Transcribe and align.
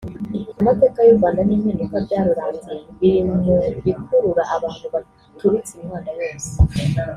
Amateka 0.61 0.99
y’u 1.03 1.17
Rwanda 1.17 1.41
n’impinduka 1.43 1.95
byaruranze 2.05 2.71
biri 2.99 3.19
mu 3.27 3.35
bikurura 3.83 4.43
abantu 4.55 4.85
baturutse 4.93 5.71
imihanda 5.75 6.11
yose 6.19 6.49